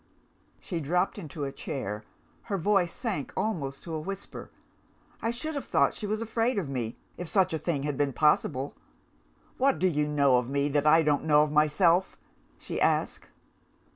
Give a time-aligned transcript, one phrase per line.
[0.59, 2.03] She dropped into a chair;
[2.45, 4.49] her voice sank almost to a whisper
[5.21, 8.11] I should have thought she was afraid of me, if such a thing had been
[8.11, 8.73] possible.
[9.59, 12.17] 'What do you know of me, that I don't know of myself?'
[12.57, 13.29] she asked.